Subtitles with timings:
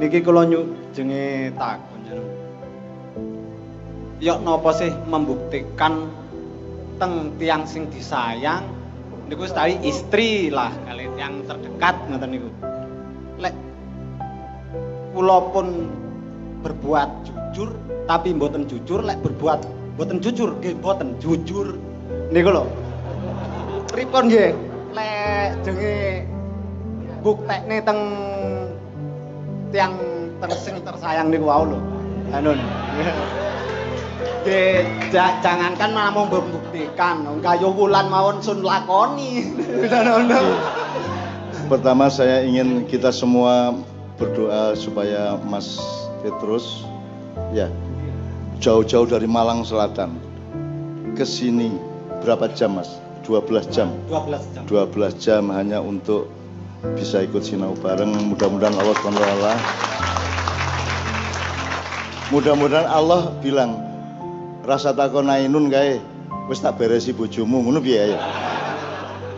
[0.00, 0.48] Niki kula
[0.96, 2.24] jenge takon jeneng.
[4.16, 6.08] Yok napa sih membuktikan
[6.96, 8.64] teng tiang sing disayang
[9.28, 12.48] niku tadi istri lah kali yang terdekat ngoten niku.
[13.44, 13.52] Lek
[15.12, 15.92] kula pun
[16.64, 17.76] berbuat jujur
[18.08, 19.68] tapi mboten jujur lek berbuat
[20.00, 21.76] mboten jujur nggih mboten jujur
[22.32, 22.64] niku lho.
[23.92, 24.56] Pripun nggih?
[24.96, 26.24] Lek jenge
[27.20, 28.00] buktekne teng
[29.70, 29.94] tiang
[30.42, 31.78] tersing tersayang niku wau lho.
[32.30, 32.58] Anun.
[34.40, 39.52] Ge jangankan malah mau membuktikan, kaya wulan mawon sun lakoni.
[41.70, 43.76] Pertama saya ingin kita semua
[44.16, 45.80] berdoa supaya Mas
[46.24, 46.84] Petrus
[47.56, 47.70] ya
[48.60, 50.18] jauh-jauh dari Malang Selatan
[51.16, 51.72] ke sini
[52.20, 53.00] berapa jam Mas?
[53.24, 53.88] 12 jam.
[54.08, 54.62] 12 jam.
[54.66, 56.26] 12 jam hanya untuk
[56.96, 58.12] bisa ikut sinau bareng.
[58.32, 59.34] Mudah-mudahan Allah SWT
[62.30, 63.74] Mudah-mudahan Allah bilang
[64.62, 65.98] rasa takon ainun gae
[66.46, 68.20] wis tak beresi bojomu ngono piye ya.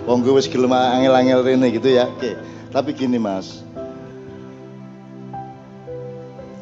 [0.05, 2.05] Wong wis gelem angel-angel rene gitu ya.
[2.13, 2.37] Oke.
[2.69, 3.65] Tapi gini Mas.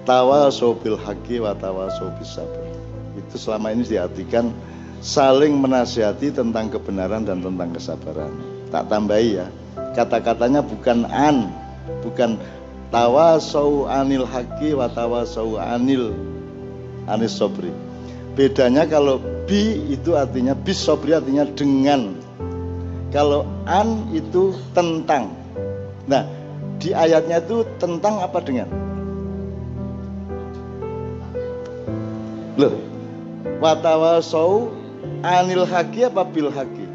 [0.06, 2.62] Tawaso bil haqqi wa tawaso bis sabr.
[3.18, 4.54] Itu selama ini diartikan
[5.02, 8.30] saling menasihati tentang kebenaran dan tentang kesabaran.
[8.70, 9.50] Tak tambahi ya
[9.94, 11.50] kata-katanya bukan an,
[12.02, 12.38] bukan
[12.90, 16.14] tawasau anil haki wa tawasau anil
[17.06, 17.70] anis sobri.
[18.34, 22.14] Bedanya kalau bi itu artinya bis sobri artinya dengan.
[23.10, 25.34] Kalau an itu tentang.
[26.06, 26.22] Nah,
[26.78, 28.70] di ayatnya itu tentang apa dengan?
[32.54, 32.78] Loh,
[33.58, 34.70] watawasau
[35.26, 36.86] anil haki apa bil haki?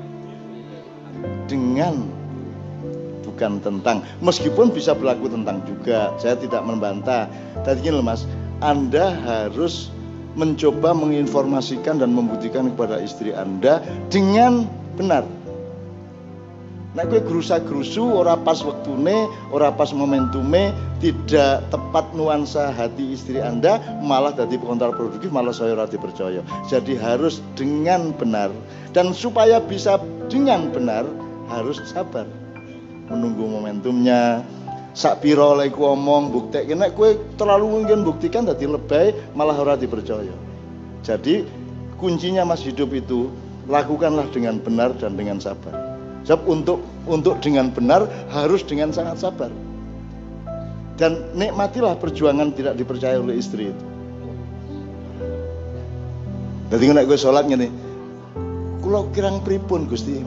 [1.52, 2.25] Dengan
[3.36, 7.28] bukan tentang meskipun bisa berlaku tentang juga saya tidak membantah.
[7.68, 8.24] Tadi gini mas
[8.64, 9.92] anda harus
[10.40, 14.64] mencoba menginformasikan dan membuktikan kepada istri anda dengan
[14.96, 15.28] benar.
[16.96, 20.72] Nah, gue gerusa gerusu, ora pas waktune, ora pas momentume,
[21.04, 26.40] tidak tepat nuansa hati istri Anda, malah jadi produktif malah saya rati percaya.
[26.72, 28.48] Jadi harus dengan benar.
[28.96, 30.00] Dan supaya bisa
[30.32, 31.04] dengan benar
[31.52, 32.24] harus sabar
[33.10, 34.42] menunggu momentumnya.
[34.96, 39.76] Sak piro oleh ku omong bukti kena kue terlalu mungkin buktikan tadi lebay malah ora
[39.76, 40.32] dipercaya.
[41.04, 41.44] Jadi
[42.00, 43.28] kuncinya mas hidup itu
[43.68, 45.76] lakukanlah dengan benar dan dengan sabar.
[46.24, 46.80] Sebab untuk
[47.12, 49.52] untuk dengan benar harus dengan sangat sabar.
[50.96, 53.86] Dan nikmatilah perjuangan tidak dipercaya oleh istri itu.
[56.72, 57.68] Jadi nek gue sholat gini
[58.86, 60.22] kulo kirang pripun Gusti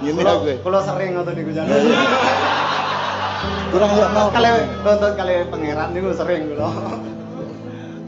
[0.00, 0.64] Gini aku.
[0.64, 1.76] Kalau sering nonton niku jangan.
[3.70, 4.28] Kurang ya mau.
[4.32, 4.48] Kali
[4.80, 6.68] nonton kali pangeran niku sering kula.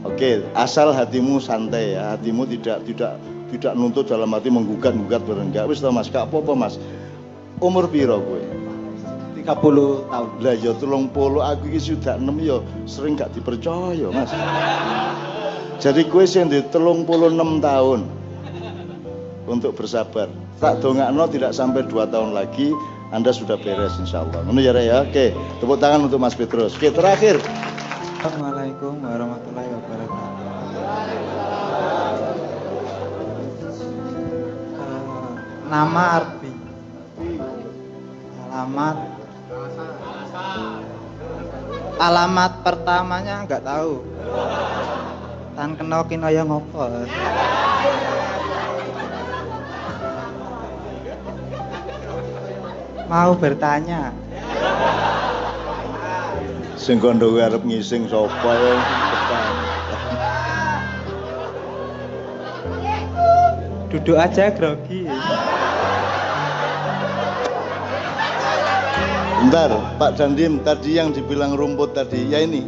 [0.03, 3.15] Oke, asal hatimu santai ya, hatimu tidak tidak
[3.55, 5.63] tidak nuntut dalam hati menggugat-gugat berenggak.
[5.69, 6.75] Wis Mas, gak apa-apa Mas.
[7.63, 8.41] Umur piro kowe?
[9.39, 9.47] 30
[10.11, 10.29] tahun.
[10.43, 11.07] Lah ya 30
[11.39, 14.33] aku iki sudah 6 ya sering gak dipercaya, Mas.
[15.79, 16.73] Jadi kowe sing 36
[17.63, 17.99] tahun
[19.45, 20.31] untuk bersabar
[20.61, 22.71] tak dongakno tidak sampai dua tahun lagi
[23.13, 24.41] anda sudah beres insya Allah.
[24.49, 24.97] Ini ya ya.
[25.05, 26.73] Oke, tepuk tangan untuk Mas Petrus.
[26.73, 27.37] Oke, terakhir.
[28.17, 30.47] Assalamualaikum warahmatullahi wabarakatuh.
[34.81, 35.33] Uh,
[35.69, 36.53] nama Arbi.
[38.49, 38.97] Alamat.
[42.01, 44.01] Alamat pertamanya nggak tahu.
[45.53, 46.81] Tan kenokin ayah ngopo.
[53.13, 54.09] Mau bertanya.
[56.73, 58.73] Sing kondo arep ngising sapa ya?
[63.93, 65.05] Duduk aja grogi.
[69.43, 69.69] Bentar,
[70.01, 72.65] Pak Dandim, tadi yang dibilang rumput tadi, ya ini.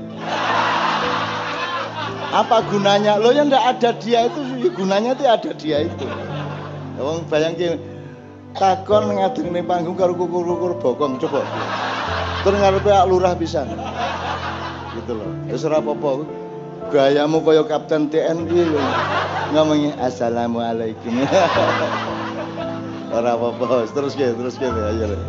[2.29, 3.17] Apa gunanya?
[3.17, 6.05] Lo yang ndak ada dia itu, gunanya tuh ada dia itu.
[7.01, 7.81] Wong bayangin
[8.55, 11.43] takon nih panggung karo kukur-kukur bokong coba.
[12.47, 13.67] Terus ngarepe lurah bisa
[14.95, 15.29] gitu loh.
[15.51, 16.23] Wis ora apa-apa.
[16.93, 18.81] Gayamu kaya kapten TNI lho.
[19.51, 21.13] Ngomongnya assalamualaikum.
[23.11, 23.91] Ora apa-apa.
[23.91, 25.19] Terus ke terus ke ayo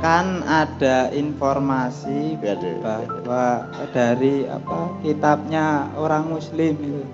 [0.00, 7.04] kan ada informasi ya, bahwa dari apa kitabnya orang muslim itu.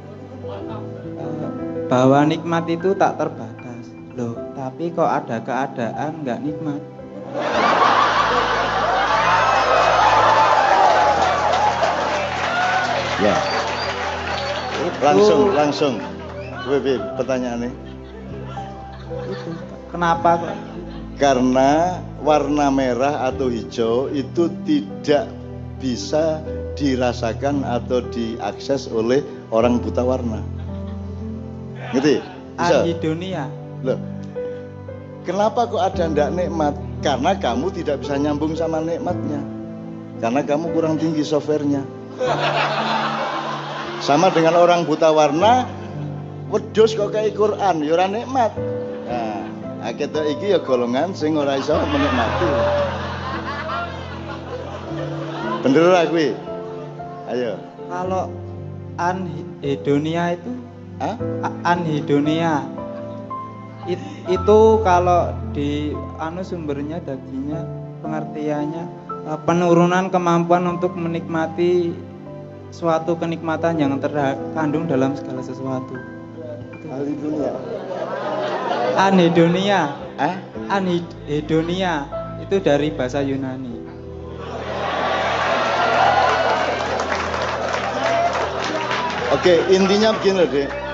[1.19, 1.51] Eh,
[1.91, 3.91] bahwa nikmat itu tak terbatas.
[4.15, 6.83] Loh tapi kok ada keadaan nggak nikmat
[13.17, 13.33] Ya.
[14.77, 15.95] Itu, Langsung, langsung.
[16.69, 17.73] Gue pertanyaannya.
[19.25, 19.51] Itu.
[19.89, 20.53] Kenapa kok?
[21.17, 25.33] Karena warna merah atau hijau itu tidak
[25.81, 26.45] bisa
[26.77, 30.45] dirasakan atau diakses oleh orang buta warna.
[31.97, 32.21] Ngerti?
[32.61, 32.85] Bisa?
[32.85, 33.49] Anhedonia.
[33.81, 34.16] Loh.
[35.27, 36.79] Kenapa kok ada ndak nikmat?
[37.03, 39.43] Karena kamu tidak bisa nyambung sama nikmatnya.
[40.23, 41.83] Karena kamu kurang tinggi softwarenya.
[44.07, 45.67] Sama dengan orang buta warna,
[46.47, 48.55] wedhus kok kayak Quran, ya ora nikmat.
[49.11, 49.43] Nah,
[49.83, 52.47] akhirnya iki ya golongan sing ora iso menikmati.
[55.67, 56.39] Bener ora kuwi?
[57.27, 57.59] Ayo.
[57.91, 58.31] Kalau
[58.95, 60.53] anhedonia itu
[61.03, 61.19] Hah?
[61.67, 62.76] anhedonia
[63.87, 67.63] It- itu kalau di anu sumbernya dagingnya
[68.03, 68.85] pengertiannya
[69.31, 71.95] eh, penurunan kemampuan untuk menikmati
[72.75, 75.95] suatu kenikmatan yang terkandung dalam segala sesuatu.
[76.87, 77.53] Ahli dunia.
[78.97, 79.81] Anhedonia,
[80.17, 80.35] Hah?
[80.73, 82.09] anhedonia
[82.41, 83.77] itu dari bahasa Yunani.
[89.35, 90.86] Oke, intinya begini Dek.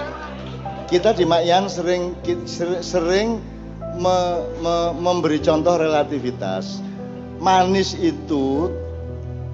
[0.92, 2.12] Kita di Makyan sering
[2.84, 3.40] sering
[3.96, 6.84] me- me- memberi contoh relativitas.
[7.40, 8.68] Manis itu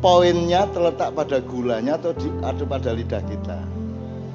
[0.03, 3.59] poinnya terletak pada gulanya atau di, ada pada lidah kita.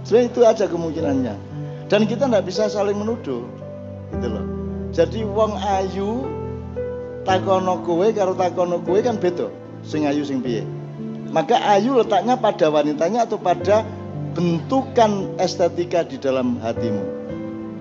[0.08, 1.36] Sebenarnya itu aja kemungkinannya.
[1.92, 3.44] Dan kita nggak bisa saling menuduh,
[4.16, 4.46] gitu loh.
[4.96, 6.24] Jadi wong ayu
[7.28, 9.52] takono kowe karo takono kowe kan beda.
[9.84, 10.64] Sing ayu sing piye?
[11.36, 13.84] Maka ayu letaknya pada wanitanya atau pada
[14.34, 17.06] bentukan estetika di dalam hatimu.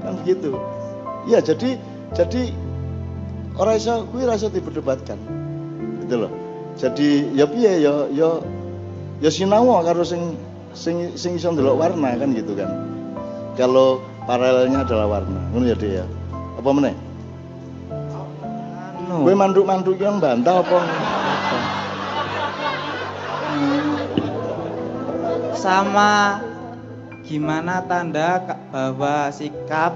[0.05, 0.57] Kan begitu.
[1.29, 1.81] Ya jadi
[2.13, 2.53] jadi
[3.57, 5.19] orang iso kuwi ora iso diperdebatkan.
[6.05, 6.33] Gitu loh.
[6.77, 8.29] Jadi ya piye ya ya
[9.21, 10.37] ya sinau karo sing
[10.73, 12.71] sing sing iso ndelok warna kan gitu kan.
[13.57, 15.41] Kalau paralelnya adalah warna.
[15.53, 16.05] Ngono ya, Dek ya.
[16.57, 16.95] Apa meneh?
[19.13, 20.79] Gue manduk-manduk yang bantah apa?
[25.63, 26.43] Sama
[27.23, 28.43] gimana tanda
[28.75, 29.95] bahwa sikap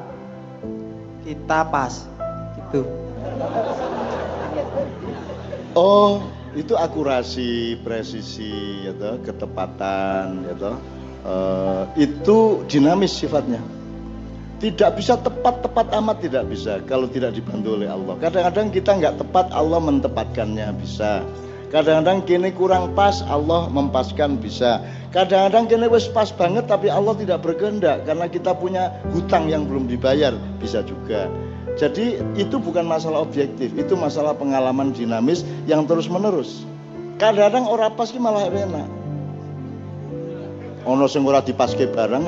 [1.27, 2.07] kita pas
[2.55, 2.87] gitu.
[5.75, 6.23] Oh,
[6.55, 10.79] itu akurasi, presisi, ya toh, ketepatan, ya toh.
[11.27, 13.59] Eh, itu dinamis sifatnya.
[14.57, 18.17] Tidak bisa tepat-tepat amat tidak bisa kalau tidak dibantu oleh Allah.
[18.17, 21.27] Kadang-kadang kita nggak tepat, Allah mentepatkannya bisa.
[21.67, 24.87] Kadang-kadang kini kurang pas, Allah mempaskan bisa.
[25.11, 29.91] Kadang-kadang kini wis pas banget tapi Allah tidak berkehendak karena kita punya hutang yang belum
[29.91, 30.31] dibayar,
[30.63, 31.27] bisa juga.
[31.75, 36.63] Jadi itu bukan masalah objektif, itu masalah pengalaman dinamis yang terus menerus.
[37.19, 38.89] Kadang-kadang orang pas ki malah enak.
[40.87, 42.23] Ono sing ora dipaske bareng.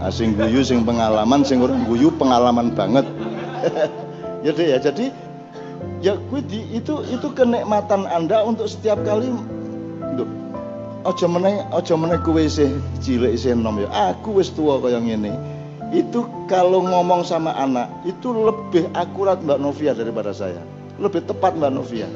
[0.00, 3.04] Ah, sing guyu sing pengalaman, sing ora guyu pengalaman banget.
[4.46, 5.12] ya deh ya, jadi
[6.02, 9.30] ya kuwi di- itu itu kenikmatan Anda untuk setiap kali
[10.18, 10.28] Duh,
[11.06, 12.68] aja meneh aja meneh kowe isih
[13.00, 13.88] cilik isih enom ya.
[14.12, 15.32] Aku wis tua kaya ngene.
[15.94, 20.60] Itu kalau ngomong sama anak itu lebih akurat Mbak Novia daripada saya.
[21.00, 22.08] Lebih tepat Mbak Novia.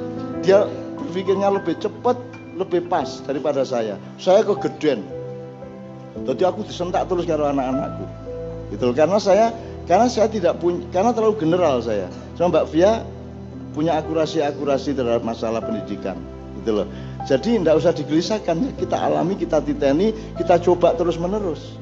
[0.44, 0.64] Dia
[0.96, 2.16] berpikirnya lebih cepat,
[2.56, 3.96] lebih pas daripada saya.
[4.20, 5.00] Saya kegedean.
[6.26, 8.04] Jadi aku disentak terus karo anak-anakku.
[8.80, 8.92] Loh.
[8.96, 9.52] Karena saya
[9.86, 12.08] karena saya tidak punya karena terlalu general saya.
[12.34, 13.04] Sama Mbak Via
[13.76, 16.16] punya akurasi-akurasi terhadap masalah pendidikan.
[16.64, 16.88] Gitu loh.
[17.28, 21.76] Jadi tidak usah digelisahkan, kita alami, kita titeni, kita coba terus-menerus.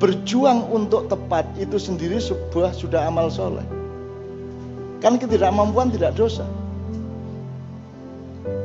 [0.00, 3.62] Berjuang untuk tepat itu sendiri sebuah sudah amal soleh.
[5.04, 6.48] Kan ketidakmampuan tidak dosa.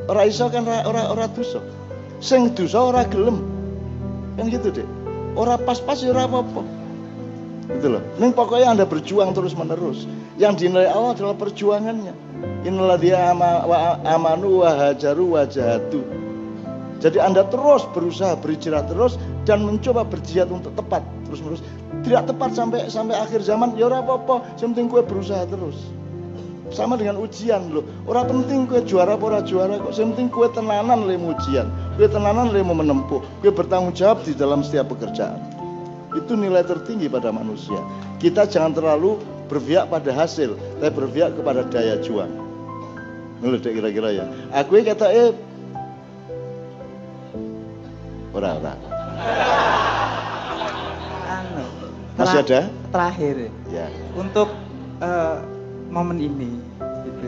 [0.07, 1.59] Ora iso kan ora ora, ora dosa.
[2.23, 3.43] Sing dosa ora gelem.
[4.39, 4.87] Kan gitu, Dek.
[5.35, 6.63] Ora pas-pas ya ora apa-apa.
[7.65, 8.01] Gitu loh.
[8.21, 10.05] Ini pokoknya Anda berjuang terus-menerus.
[10.37, 12.13] Yang dinilai Allah adalah perjuangannya.
[12.65, 13.33] Inilah dia
[14.05, 15.33] amanu wa hajaru.
[17.01, 21.65] Jadi Anda terus berusaha berhijrah terus dan mencoba berjihad untuk tepat terus-menerus.
[22.05, 25.77] Tidak tepat sampai sampai akhir zaman ya ora apa-apa, penting kue berusaha terus.
[26.73, 27.85] Sama dengan ujian loh.
[28.09, 29.93] Orang penting kue juara apa juara kok.
[29.93, 31.69] Penting kue tenanan lemu ujian.
[31.97, 33.21] Kue tenanan lemu menempuh.
[33.41, 35.54] Kue bertanggung jawab di dalam setiap pekerjaan.
[36.15, 37.77] Itu nilai tertinggi pada manusia.
[38.17, 39.19] Kita jangan terlalu
[39.51, 42.31] berpihak pada hasil, tapi berpihak kepada daya juang.
[43.43, 44.25] Ngeluh dek kira-kira ya.
[44.55, 45.29] Aku kata eh
[48.31, 48.73] ora ora.
[51.29, 51.63] Anu,
[52.15, 52.59] Masih ada?
[52.95, 53.91] Terakhir Ya.
[54.15, 54.49] untuk
[55.03, 55.37] eh,
[55.91, 56.57] momen ini
[57.03, 57.27] gitu.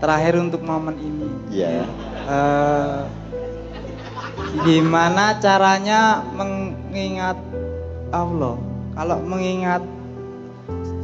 [0.00, 1.28] Terakhir untuk momen ini.
[1.52, 1.84] Ya.
[2.24, 3.04] uh,
[4.64, 7.38] gimana caranya mengingat
[8.10, 8.56] Allah?
[8.94, 9.82] Kalau mengingat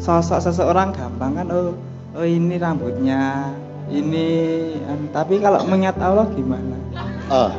[0.03, 1.47] sosok seseorang gampang kan?
[1.51, 1.73] Oh
[2.17, 3.53] oh ini rambutnya
[3.93, 4.29] ini
[5.13, 6.77] tapi kalau mengingat Allah gimana?
[7.31, 7.53] Ah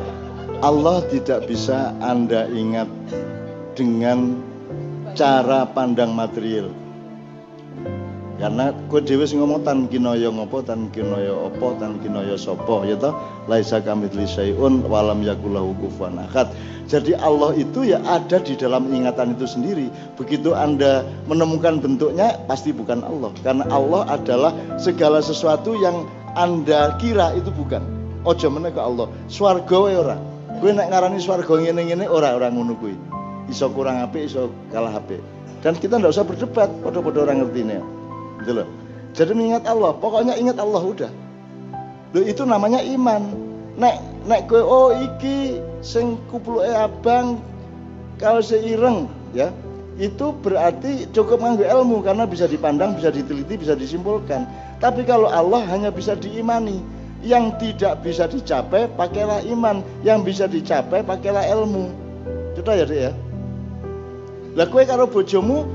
[0.58, 2.90] Allah tidak bisa anda ingat
[3.78, 4.42] dengan
[5.14, 6.74] cara pandang material
[8.38, 12.86] karena kowe dhewe sing ngomong tan kinaya ngopo tan kinaya apa tan kinaya sapa?
[12.86, 13.10] Ya toh
[13.50, 16.46] laisa kamitsli syai'un walam yakulahu kufuwan ahad.
[16.86, 19.90] Jadi Allah itu ya ada di dalam ingatan itu sendiri.
[20.14, 23.34] Begitu Anda menemukan bentuknya pasti bukan Allah.
[23.42, 26.06] Karena Allah adalah segala sesuatu yang
[26.38, 27.82] Anda kira itu bukan.
[28.22, 29.10] Ojo meneh ke Allah.
[29.26, 30.16] Swarga wae ora.
[30.62, 32.94] Kowe nek ngarani swarga ngene-ngene ora ora ngono kuwi.
[33.50, 35.18] Iso kurang apik iso kalah apik.
[35.58, 37.97] Dan kita ndak usah berdebat padha-padha orang ngertine
[38.42, 38.68] gitu loh
[39.16, 41.10] jadi mengingat Allah pokoknya ingat Allah udah
[42.14, 43.34] loh itu namanya iman
[43.78, 47.38] nek nek kowe oh iki sing kupluke abang
[48.18, 49.54] kalau seireng ya
[49.98, 54.46] itu berarti cukup nganggo ilmu karena bisa dipandang, bisa diteliti, bisa disimpulkan.
[54.78, 56.78] Tapi kalau Allah hanya bisa diimani,
[57.26, 61.90] yang tidak bisa dicapai pakailah iman, yang bisa dicapai pakailah ilmu.
[62.54, 63.12] Sudah ya, Dek ya?
[64.54, 65.66] Lah kowe karo bojomu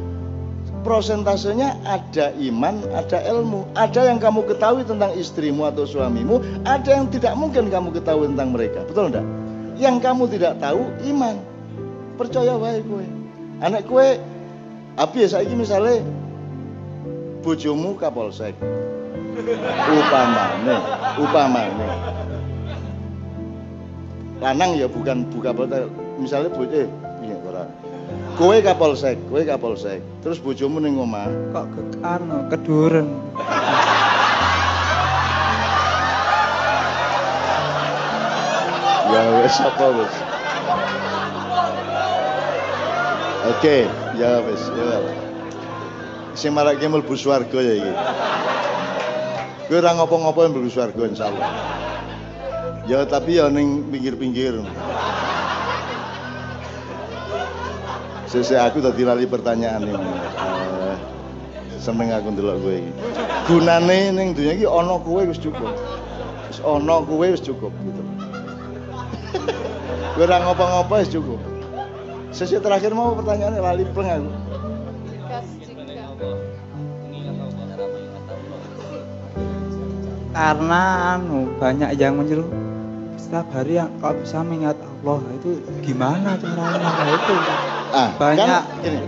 [0.83, 3.65] prosentasenya ada iman, ada ilmu.
[3.73, 8.51] Ada yang kamu ketahui tentang istrimu atau suamimu, ada yang tidak mungkin kamu ketahui tentang
[8.51, 8.83] mereka.
[8.85, 9.25] Betul enggak?
[9.79, 11.35] Yang kamu tidak tahu iman.
[12.19, 13.05] Percaya wae kowe.
[13.63, 14.07] Anak kowe
[14.93, 16.03] apa ya saiki misalnya
[17.41, 18.53] bojomu kapolsek.
[19.89, 20.75] Upamane,
[21.17, 21.89] upamane.
[24.37, 25.89] Lanang ya bukan buka polsek.
[26.21, 27.12] Misalnya bojo ora
[28.37, 30.01] kowe kapolsek kowe kapolsek.
[30.25, 31.29] Terus bojomu ning omah?
[31.53, 33.07] Kok ke anu keduren.
[39.13, 40.13] Ya wis apa wis?
[43.53, 43.77] Oke
[44.17, 44.97] ya wis ya
[46.33, 47.93] sing marake mlebu swarga ya iki.
[49.69, 51.49] Kowe ora ngopo-ngopo mlebu swarga insyaallah.
[52.89, 54.59] Ya tapi ya ning pinggir-pinggir
[58.33, 59.93] Sese aku tadi lali pertanyaan ini.
[59.93, 60.97] Uh,
[61.77, 62.91] seneng aku ndelok kowe iki.
[63.45, 65.69] Gunane ning dunya iki ana kowe wis cukup.
[66.49, 68.01] Wis ana kowe wis cukup gitu.
[70.17, 71.37] Kowe ora ngopo-ngopo wis cukup.
[72.33, 74.29] Sesi terakhir mau pertanyaannya lali pleng aku.
[80.33, 80.81] Karena
[81.21, 82.49] anu banyak yang menyuruh
[83.13, 87.35] setiap hari yang kau bisa mengingat Allah itu gimana caranya nah, itu
[87.93, 89.01] ah, banyak kan, ini.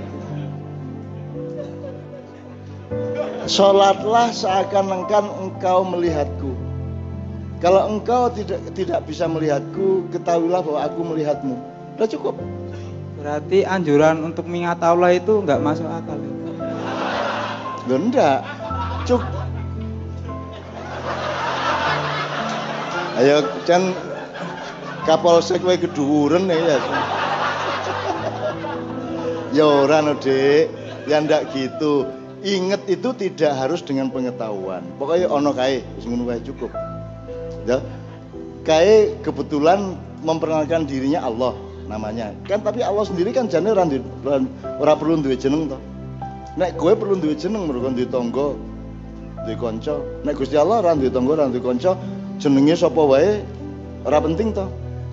[3.46, 6.54] Sholatlah seakan-akan engkau melihatku.
[7.62, 11.56] Kalau engkau tidak tidak bisa melihatku, ketahuilah bahwa aku melihatmu.
[11.98, 12.36] Sudah cukup.
[13.22, 16.18] Berarti anjuran untuk mengingat Allah itu nggak masuk akal.
[17.86, 18.42] Loh, enggak.
[19.06, 19.22] Cuk.
[23.16, 23.96] Ayo, kan
[25.06, 26.82] Kapolsek kowe keduren ya.
[29.56, 30.20] Ya ora no.
[31.08, 32.12] Ya ndak gitu.
[32.44, 34.84] Ingat itu tidak harus dengan pengetahuan.
[35.00, 36.70] Pokoknya ono kae, wis wae cukup.
[37.64, 37.80] Ya.
[38.68, 41.56] Kae kebetulan memperkenalkan dirinya Allah
[41.88, 42.36] namanya.
[42.46, 43.88] Kan tapi Allah sendiri kan jane ora
[44.78, 45.80] ora perlu duwe jeneng to.
[46.60, 48.48] Nek kowe perlu duwe jeneng mergo duwe tangga,
[49.48, 49.96] duwe kanca.
[50.28, 51.98] Nek Gusti Allah ora duwe tangga, ora duwe kanca,
[52.38, 53.42] jenenge sapa wae
[54.04, 54.66] ora penting to.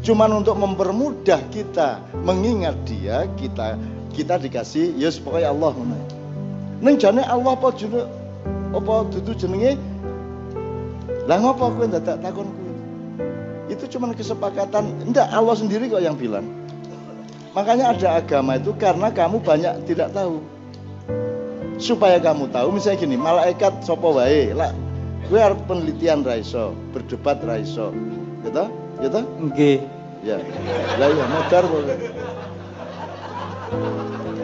[0.02, 3.78] Cuman untuk mempermudah kita mengingat dia, kita
[4.12, 5.98] kita dikasih ya yes, pokoknya Allah ngono.
[6.84, 8.04] Ning jane Allah apa jenenge
[8.72, 9.80] apa dudu jenenge?
[11.30, 12.72] Lah ngopo kowe dadak takon kuwi?
[13.72, 16.44] Itu cuma kesepakatan, enggak Allah sendiri kok yang bilang.
[17.52, 20.40] Makanya ada agama itu karena kamu banyak tidak tahu.
[21.76, 24.72] Supaya kamu tahu, misalnya gini, malaikat sopo wae, lah
[25.26, 27.90] gue harus penelitian raiso, berdebat raiso,
[28.44, 28.64] gitu,
[29.02, 29.20] gitu?
[29.40, 29.78] Nggih.
[30.22, 30.38] Ya.
[31.00, 31.82] Lah iya modar kok.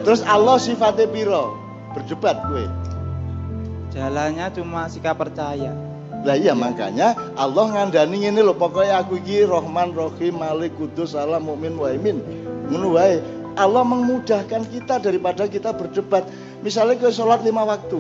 [0.02, 1.58] Terus Allah sifatnya piro?
[1.94, 2.64] Berdebat gue.
[3.94, 5.72] Jalannya cuma sikap percaya.
[6.26, 11.46] Lah iya makanya Allah ngandani ini loh pokoknya aku iki Rahman Rahim Malik Kudus Salam
[11.46, 12.18] Mukmin Waimin.
[12.68, 13.22] Ngono wae.
[13.58, 16.26] Allah memudahkan kita daripada kita berdebat.
[16.62, 17.98] Misalnya ke sholat lima waktu.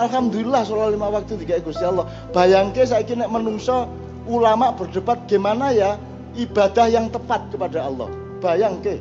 [0.00, 2.08] Alhamdulillah sholat lima waktu tiga Gusti Allah.
[2.32, 3.88] Bayangke saya nek menungso
[4.28, 6.00] ulama berdebat gimana ya
[6.36, 8.08] ibadah yang tepat kepada Allah.
[8.40, 9.00] Bayangke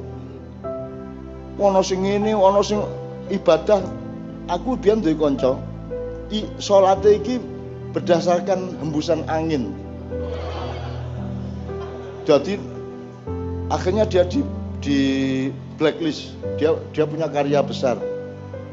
[1.57, 2.79] ono sing ngene sing
[3.33, 3.81] ibadah
[4.47, 5.57] aku biyen duwe kanca
[6.61, 7.41] salate iki
[7.91, 9.73] berdasarkan hembusan angin
[12.27, 12.59] Jadi
[13.71, 14.43] akhirnya dia di
[14.83, 14.99] di
[15.79, 16.35] blacklist.
[16.59, 17.95] Dia dia punya karya besar.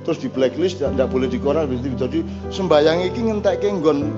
[0.03, 4.11] Terus di blacklist tidak boleh di koran jadi sembayang iki ngentek nggon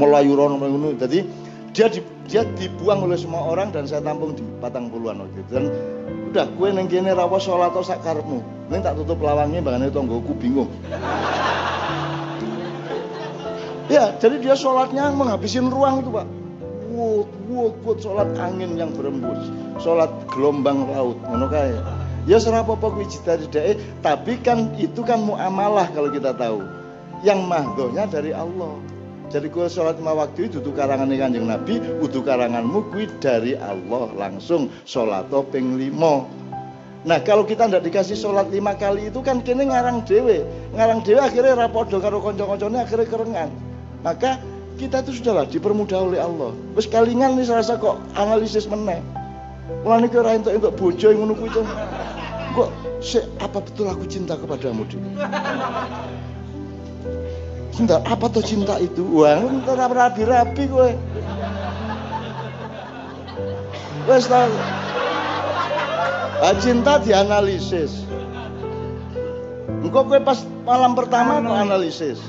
[0.00, 0.56] melayu rono.
[0.96, 1.28] Jadi
[1.70, 5.50] dia di, dia dibuang oleh semua orang dan saya tampung di patang puluhan waktu itu.
[5.54, 5.64] Dan
[6.30, 8.42] udah kue neng kene rawa sholat sak karepmu.
[8.70, 10.70] Ini tak tutup lawangnya bahkan itu tonggoku bingung.
[13.90, 16.26] Ya, jadi dia sholatnya menghabisin ruang itu pak.
[16.90, 19.50] Wut, wut, wut, sholat angin yang berembus,
[19.82, 21.18] sholat gelombang laut,
[21.50, 21.82] kaya.
[22.28, 23.74] Ya serah apa kuwi cita-cita
[24.04, 26.62] tapi kan itu kan muamalah kalau kita tahu.
[27.26, 28.78] Yang mahdohnya dari Allah.
[29.30, 34.10] Jadi kue sholat lima waktu itu tuh karangan kanjeng Nabi, utuh karanganmu kuwi dari Allah
[34.18, 36.26] langsung sholat ping limo.
[37.06, 40.42] Nah kalau kita tidak dikasih sholat lima kali itu kan kini ngarang dewe,
[40.74, 43.50] ngarang dewe akhirnya rapodo karo konco-koncone akhirnya kerengan.
[44.02, 44.42] Maka
[44.82, 46.50] kita itu sudahlah dipermudah oleh Allah.
[46.74, 48.98] Wis kalingan nih serasa kok analisis meneh.
[49.86, 51.62] Mulane ki ora entuk entuk bojo kuwi to.
[52.50, 52.68] Kok
[52.98, 54.98] se apa betul aku cinta kepadamu, Dik?
[57.70, 59.02] Cinta apa tuh cinta itu?
[59.14, 60.90] Wah, entar rapi-rapi kowe.
[64.10, 64.26] Wes.
[66.40, 68.04] Ah, cinta dianalisis.
[69.80, 72.20] Engkau kue pas malam pertama kok analisis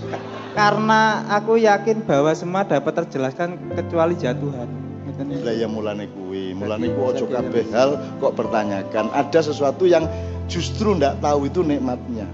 [0.52, 4.68] karena aku yakin bahwa semua dapat terjelaskan kecuali jatuhan.
[5.46, 9.12] Lah ya mulane kuwi, mulane ku ojo kabeh hal kok pertanyakan.
[9.14, 10.10] Ada sesuatu yang
[10.50, 12.26] justru ndak tahu itu nikmatnya.